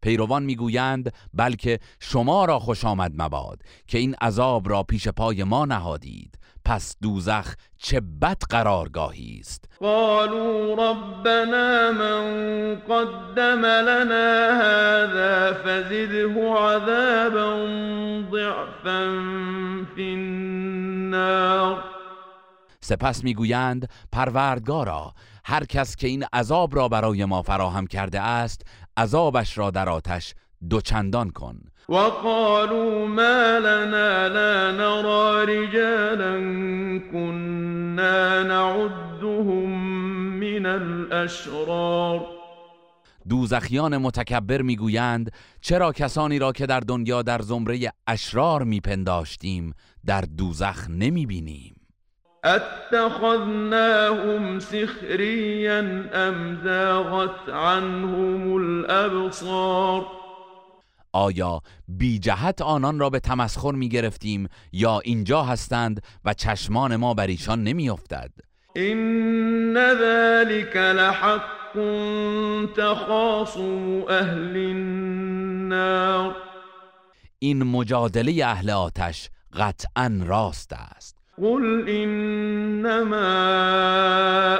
پیروان 0.01 0.43
می‌گویند 0.43 1.13
بلکه 1.33 1.79
شما 1.99 2.45
را 2.45 2.59
خوش 2.59 2.85
آمد 2.85 3.11
مباد 3.17 3.59
که 3.87 3.97
این 3.97 4.15
عذاب 4.21 4.69
را 4.69 4.83
پیش 4.83 5.07
پای 5.07 5.43
ما 5.43 5.65
نهادید. 5.65 6.37
پس 6.65 6.95
دوزخ 7.01 7.53
چه 7.77 8.01
بد 8.21 8.37
قرارگاهی 8.49 9.37
است؟ 9.39 9.65
قالوا 9.79 10.73
ربنا 10.73 11.91
من 11.91 12.75
قدم 12.75 13.65
لنا 13.65 14.61
هذا 14.61 15.53
فزده 15.53 16.25
عذابا 16.25 17.57
ضعفا 18.31 19.05
في 19.95 20.13
النار. 20.13 21.83
سپس 22.81 23.23
می‌گویند 23.23 23.89
پروردگارا 24.11 25.13
هر 25.45 25.65
کس 25.65 25.95
که 25.95 26.07
این 26.07 26.25
عذاب 26.33 26.75
را 26.75 26.87
برای 26.87 27.25
ما 27.25 27.41
فراهم 27.41 27.87
کرده 27.87 28.21
است 28.21 28.61
عذابش 28.97 29.57
را 29.57 29.71
در 29.71 29.89
آتش 29.89 30.33
دوچندان 30.69 31.29
کن. 31.29 31.55
وقالوا 31.89 33.07
ما 33.07 33.59
لنا 33.59 34.27
لا 34.27 34.71
نرى 34.71 35.45
رجالا 35.45 36.39
كنا 37.11 38.43
نعدهم 38.43 39.69
من 40.39 40.65
الأشرار. 40.65 42.25
دوزخیان 43.29 43.97
متکبر 43.97 44.61
می‌گویند 44.61 45.31
چرا 45.61 45.91
کسانی 45.91 46.39
را 46.39 46.51
که 46.51 46.65
در 46.65 46.79
دنیا 46.79 47.21
در 47.21 47.41
زمره 47.41 47.91
اشرار 48.07 48.63
میپنداشتیم 48.63 49.73
در 50.05 50.21
دوزخ 50.21 50.89
نمی‌بینیم؟ 50.89 51.75
اتخذناهم 52.45 53.79
سخريا 54.59 55.79
أم 56.13 56.57
زاغت 56.63 57.49
عنهم 57.49 58.53
الأبصار؟ 58.53 60.05
آیا 61.15 61.61
بی 61.87 62.19
جهت 62.19 62.61
آنان 62.61 62.99
را 62.99 63.09
به 63.09 63.19
تمسخر 63.19 63.71
می 63.71 63.89
گرفتیم 63.89 64.47
یا 64.71 64.99
اینجا 64.99 65.43
هستند 65.43 66.01
و 66.25 66.33
چشمان 66.33 66.95
ما 66.95 67.13
بر 67.13 67.27
ایشان 67.27 67.63
نمی 67.63 67.89
افتد؟ 67.89 68.31
إن 68.77 69.77
ذلك 69.77 70.75
لحق 70.75 71.77
تخاصم 72.77 74.03
أهل 74.09 74.57
النار. 74.57 76.35
این 77.39 77.63
مجادله 77.63 78.45
اهل 78.45 78.69
آتش 78.69 79.29
قطعا 79.53 80.19
راست 80.25 80.73
است. 80.73 81.15
قل 81.37 81.89
إنما 81.89 83.25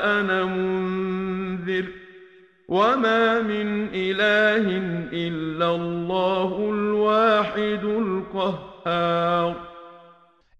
أنا 0.04 0.46
منذر. 0.46 2.05
وما 2.70 3.42
من 3.42 3.90
إله 3.94 4.66
إلا 5.14 5.76
الله 5.76 6.54
الواحد 6.54 7.86
القهار. 7.86 9.56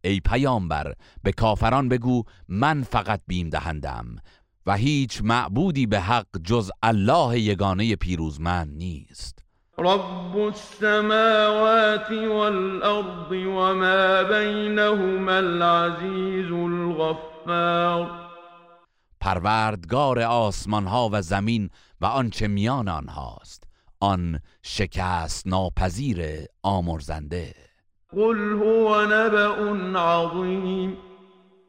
ای 0.04 0.20
پیامبر 0.20 0.94
به 1.24 1.32
کافران 1.32 1.90
بگو 1.90 2.24
من 2.50 2.84
فقط 2.84 3.22
بیم 3.28 3.50
دهندم 3.50 4.06
و 4.66 4.76
هیچ 4.76 5.22
معبودی 5.24 5.86
به 5.86 6.00
حق 6.00 6.28
جز 6.44 6.72
الله 6.84 7.40
یگانه 7.40 7.96
پیروزمند 7.96 8.78
نیست. 8.78 9.46
رب 9.78 10.38
السماوات 10.38 12.12
والأرض 12.12 13.32
وما 13.32 14.24
بينهما 14.24 15.32
العزيز 15.32 16.52
الغفار. 16.52 18.26
پروردگار 19.22 20.20
آسمان 20.20 20.88
ها 20.88 21.10
و 21.12 21.22
زمین 21.22 21.70
و 22.02 22.06
آنچه 22.06 22.48
میان 22.48 22.88
آنهاست 22.88 23.64
آن 24.00 24.40
شکست 24.64 25.48
ناپذیر 25.48 26.46
آمرزنده. 26.64 27.56
قل 28.10 28.54
هو 28.54 29.06
نبأ 29.06 30.00
عظيم 30.00 30.98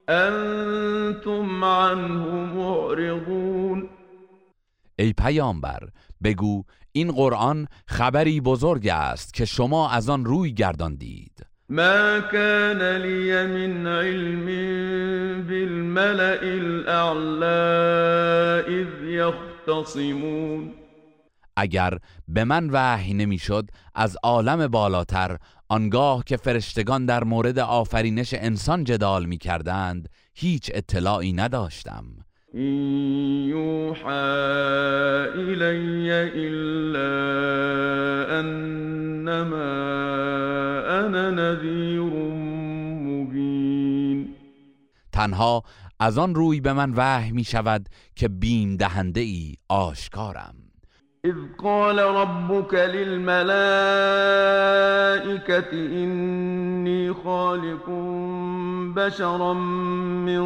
أنتم 0.09 1.65
عنه 1.65 2.27
معرضون. 2.55 3.89
ای 4.99 5.13
پیامبر 5.13 5.89
بگو 6.25 6.65
این 6.93 7.13
قرآن 7.13 7.69
خبری 7.87 8.41
بزرگ 8.41 8.89
است 8.89 9.35
که 9.35 9.45
شما 9.45 9.91
از 9.91 10.09
آن 10.09 10.25
روی 10.25 10.53
گرداندید. 10.53 11.47
ما 11.69 12.21
كان 12.21 12.97
لي 12.97 13.47
من 13.47 13.87
علم 13.87 14.47
بالملأ 15.47 16.43
الأعلى 16.43 17.57
إذ 18.69 19.05
يختصمون 19.05 20.75
اگر 21.57 21.99
به 22.29 22.45
من 22.45 22.71
وحی 22.73 23.15
نمی‌شد 23.15 23.71
از 23.95 24.17
عالم 24.23 24.69
بالاتر 24.69 25.39
آنگاه 25.69 26.25
که 26.25 26.37
فرشتگان 26.37 27.07
در 27.07 27.25
مورد 27.25 27.59
آفرینش 27.59 28.35
انسان 28.35 28.85
جدال 28.85 29.25
می 29.25 29.39
کردند 29.39 30.09
هیچ 30.35 30.71
اطلاعی 30.75 31.33
نداشتم. 31.33 32.05
إن 32.55 32.61
يوحى 33.51 34.11
إلي 35.35 36.31
إلا 36.35 37.11
أنما 38.41 39.73
أنا 41.07 41.31
نذير 41.31 42.13
مبين. 43.03 44.35
تنها 45.13 45.63
از 46.01 46.19
آن 46.19 46.35
روی 46.35 46.61
به 46.61 46.73
من 46.73 46.93
وحی 46.97 47.33
می 47.33 47.45
شود 47.45 47.89
که 48.17 48.29
بیم 48.29 48.77
دهنده 48.77 49.21
ای 49.21 49.55
آشکارم. 49.69 50.55
إذ 51.25 51.35
قال 51.59 51.99
ربك 51.99 52.75
للملائكة 52.75 53.47
إني 55.73 57.13
خالق 57.13 57.91
بشرا 58.97 59.55
من 60.25 60.45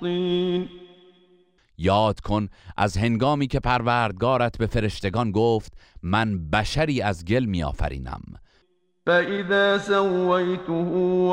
طين. 0.00 0.83
یاد 1.78 2.20
کن 2.20 2.48
از 2.76 2.96
هنگامی 2.96 3.46
که 3.46 3.60
پروردگارت 3.60 4.58
به 4.58 4.66
فرشتگان 4.66 5.32
گفت 5.32 5.72
من 6.02 6.50
بشری 6.50 7.02
از 7.02 7.24
گل 7.24 7.44
می 7.44 7.62
آفرینم 7.62 8.22
فإذا 9.06 9.78
سويته 9.78 10.72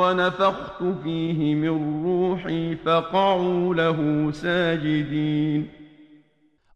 ونفخت 0.00 0.78
فيه 1.02 1.54
من 1.54 2.02
روحي 2.02 2.74
فقعوا 2.74 3.74
له 3.74 4.32
ساجدين. 4.32 5.70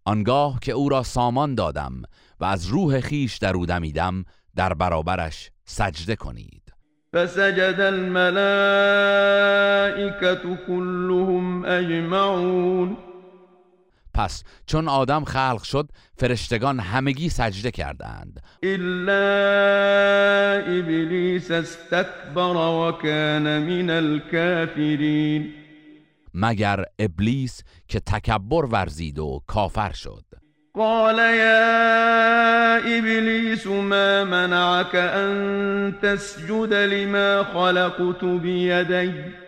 آنگاه 0.04 0.58
که 0.62 0.72
او 0.72 0.88
را 0.88 1.02
سامان 1.02 1.54
دادم 1.54 2.02
و 2.40 2.44
از 2.44 2.66
روح 2.66 3.00
خیش 3.00 3.36
در 3.36 3.54
او 3.54 3.66
دمیدم 3.66 4.24
در 4.56 4.74
برابرش 4.74 5.50
سجده 5.64 6.16
کنید. 6.16 6.62
فسجد 7.12 7.80
الملائكة 7.80 8.26
كلهم 10.66 11.64
أجمعون. 11.64 12.96
پس 14.16 14.44
چون 14.66 14.88
آدم 14.88 15.24
خلق 15.24 15.62
شد 15.62 15.88
فرشتگان 16.18 16.80
همگی 16.80 17.28
سجده 17.28 17.70
کردند. 17.70 18.42
إلا 18.64 19.22
إبليس 20.78 21.50
استكبر 21.50 22.56
وكان 22.56 23.62
من 23.62 23.90
الكافرين 23.90 25.54
مگر 26.34 26.84
ابلیس 26.98 27.62
که 27.88 28.00
تکبر 28.00 28.64
ورزید 28.64 29.18
و 29.18 29.42
کافر 29.46 29.92
شد. 29.92 30.24
قال 30.74 31.18
يا 31.18 32.78
إبليس 32.98 33.66
ما 33.66 34.24
منعك 34.24 34.94
أن 34.94 35.94
تسجد 36.02 36.74
لما 36.74 37.42
خلقت 37.42 38.24
بيدي 38.24 39.45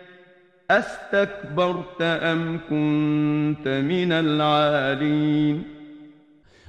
أستكبرت 0.71 2.01
أم 2.01 2.59
كنت 2.69 3.67
من 3.67 4.11
العالين؟ 4.11 5.65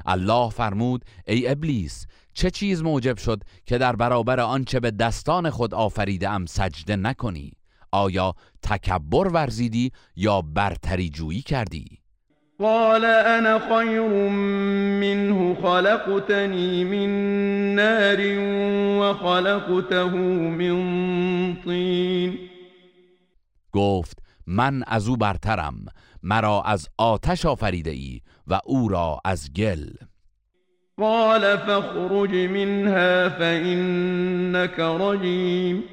الله 0.06 0.50
فرمود 0.50 1.04
ای 1.26 1.48
ابلیس 1.48 2.06
چه 2.34 2.50
چیز 2.50 2.82
موجب 2.82 3.18
شد 3.18 3.42
که 3.66 3.78
در 3.78 3.96
برابر 3.96 4.40
آنچه 4.40 4.80
به 4.80 4.90
دستان 4.90 5.50
خود 5.50 5.74
آفریده 5.74 6.30
ام 6.30 6.46
سجده 6.46 6.96
نکنی؟ 6.96 7.52
آیا 7.92 8.34
تکبر 8.62 9.28
ورزیدی 9.28 9.92
یا 10.16 10.40
برتری 10.40 11.08
جویی 11.08 11.42
کردی؟ 11.42 11.84
قال 12.58 13.04
أنا 13.04 13.58
خير 13.58 14.08
منه 15.00 15.54
خلقتني 15.62 16.84
من 16.84 17.10
نار 17.74 18.18
وخلقته 19.00 20.08
من 20.08 20.76
طين 21.64 22.49
گفت 23.72 24.18
من 24.46 24.82
از 24.86 25.08
او 25.08 25.16
برترم 25.16 25.84
مرا 26.22 26.62
از 26.62 26.88
آتش 26.98 27.46
آفریده 27.46 27.90
ای 27.90 28.20
و 28.46 28.60
او 28.64 28.88
را 28.88 29.20
از 29.24 29.52
گل. 29.52 29.88
قال 30.98 31.56
فاخرج 31.56 32.30
منها 32.30 33.28
فإنك 33.38 34.78
رجيم 34.78 35.84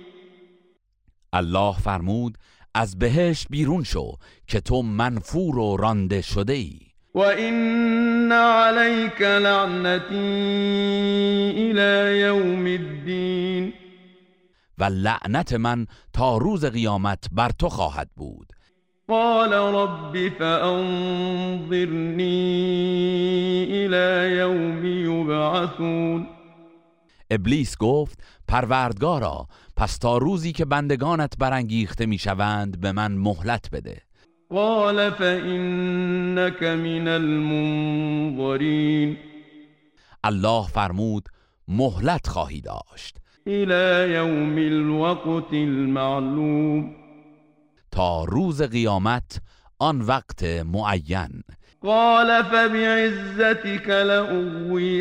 الله 1.33 1.73
فرمود 1.79 2.37
از 2.73 2.99
بهشت 2.99 3.47
بیرون 3.49 3.83
شو 3.83 4.11
که 4.47 4.59
تو 4.59 4.81
منفور 4.81 5.59
و 5.59 5.77
رانده 5.77 6.21
شده 6.21 6.53
ای 6.53 6.79
وإن 7.15 8.31
عليك 8.31 9.21
لعنتي 9.21 10.15
إلى 11.57 12.21
يوم 12.21 12.67
الدين 12.67 13.73
و 14.77 14.83
لعنت 14.83 15.53
من 15.53 15.85
تا 16.13 16.37
روز 16.37 16.65
قیامت 16.65 17.27
بر 17.31 17.49
تو 17.49 17.69
خواهد 17.69 18.09
بود. 18.15 18.53
قال 19.09 19.53
رب 19.53 20.29
فأنظرني 20.29 22.27
إلى 23.69 24.37
يوم 24.37 24.85
يبعثون 24.85 26.27
ابلیس 27.31 27.77
گفت 27.77 28.23
پروردگارا 28.47 29.47
پس 29.77 29.97
تا 29.97 30.17
روزی 30.17 30.51
که 30.51 30.65
بندگانت 30.65 31.37
برانگیخته 31.37 32.05
می‌شوند 32.05 32.79
به 32.79 32.91
من 32.91 33.11
مهلت 33.11 33.69
بده. 33.71 34.01
قال 34.49 35.09
فإنك 35.09 36.63
من 36.63 37.07
المنظرين 37.07 39.17
الله 40.23 40.67
فرمود 40.67 41.29
مهلت 41.67 42.27
خواهی 42.27 42.61
داشت. 42.61 43.17
إلى 43.47 44.13
يوم 44.13 44.57
الوقت 44.57 45.53
المعلوم. 45.53 46.95
تا 47.91 48.25
روز 48.25 48.63
قیامت 48.63 49.41
آن 49.79 50.01
وقت 50.01 50.43
معین. 50.43 51.43
قال 51.83 52.43
فبعزتك 52.43 53.89
لأغوينهم 53.89 54.95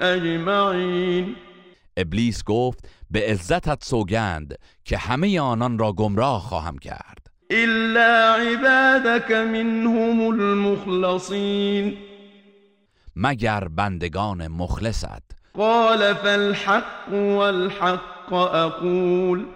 أجمعين. 0.00 1.36
ابلیس 1.96 2.44
گفت 2.44 2.88
به 3.10 3.20
عزتت 3.30 3.84
سوگند 3.84 4.58
که 4.84 4.96
همه 4.96 5.40
آنان 5.40 5.78
را 5.78 5.92
گمراه 5.92 6.40
خواهم 6.40 6.78
کرد. 6.78 7.30
إلا 7.50 8.36
عبادك 8.36 9.32
منهم 9.32 10.20
المخلصين. 10.20 11.96
مگر 13.16 13.68
بندگان 13.68 14.48
مخلصت. 14.48 15.41
قال 15.58 16.14
فالحق 16.14 17.12
والحق 17.12 18.32
أقول. 18.32 19.46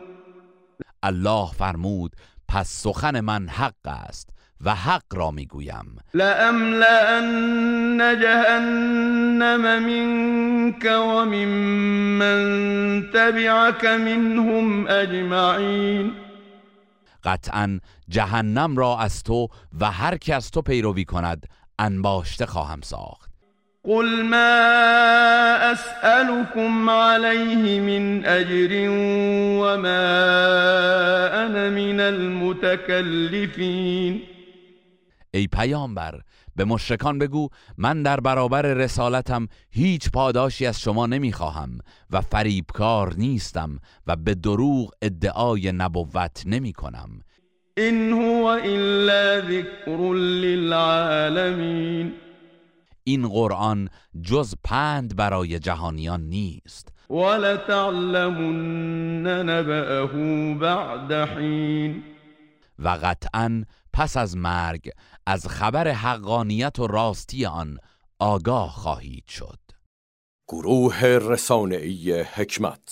الله 1.03 1.47
فرمود 1.53 2.17
پس 2.49 2.69
سخن 2.69 3.21
من 3.21 3.49
حق 3.49 3.87
است 3.87 4.29
و 4.65 4.75
حق 4.75 5.15
را 5.15 5.31
می‌گویم. 5.31 5.99
لأملأن 6.15 7.99
جهنم 8.21 9.83
منك 9.83 10.85
ومن 10.85 11.49
من 12.19 13.11
تبعك 13.15 13.85
منهم 13.85 14.87
اجمعین 14.89 16.13
قطعا 17.25 17.81
جهنم 18.09 18.77
را 18.77 18.99
از 18.99 19.23
تو 19.23 19.49
و 19.81 19.91
هر 19.91 20.17
که 20.17 20.35
از 20.35 20.51
تو 20.51 20.63
پیروی 20.63 21.05
کند 21.05 21.47
انباشته 21.79 22.47
خواهم 22.47 22.81
ساخت. 22.81 23.36
قل 23.87 24.23
ما 24.23 25.73
اسألكم 25.73 26.91
عليه 26.91 27.81
من 27.81 28.27
اجر 28.27 28.89
وما 29.63 30.07
انا 31.47 31.71
من 31.71 32.01
المتكلفين 32.01 33.43
ای 35.35 35.47
پیامبر 35.47 36.21
به 36.57 36.65
مشرکان 36.65 37.19
بگو 37.19 37.49
من 37.79 38.03
در 38.03 38.21
برابر 38.21 38.63
رسالتم 38.63 39.49
هیچ 39.71 40.11
پاداشی 40.11 40.67
از 40.67 40.81
شما 40.81 41.07
نمی‌خواهم 41.07 41.79
و 42.11 42.21
فریبکار 42.21 43.15
نیستم 43.19 43.79
و 44.07 44.17
به 44.17 44.35
دروغ 44.35 44.91
ادعای 45.03 45.73
نبوت 45.73 46.43
نمی 46.47 46.73
کنم 46.73 47.11
این 47.77 48.13
هو 48.13 48.45
الا 48.45 49.41
ذکر 49.41 50.15
للعالمین. 50.15 52.13
این 53.09 53.29
قرآن 53.29 53.89
جز 54.23 54.55
پند 54.65 55.17
برای 55.17 55.59
جهانیان 55.59 56.21
نیست. 56.21 56.93
ولتعلمن 57.11 58.69
نبأه 59.27 60.55
بعد 60.55 61.13
حین. 61.13 62.03
و 62.79 62.89
قطعا 62.89 63.65
پس 63.93 64.17
از 64.17 64.37
مرگ 64.37 64.91
از 65.27 65.49
خبر 65.49 65.89
حقانیت 65.89 66.79
و 66.79 66.87
راستی 66.87 67.47
آن 67.47 67.79
آگاه 68.19 68.71
خواهید 68.71 69.27
شد. 69.29 69.59
گروه 70.49 71.05
رسانه‌ای 71.05 72.21
حکمت. 72.21 72.89